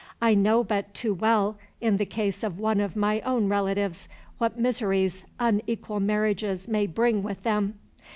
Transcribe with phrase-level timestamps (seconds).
[0.19, 4.57] I know but too well, in the case of one of my own relatives, what
[4.57, 7.77] miseries unequal marriages bring with them.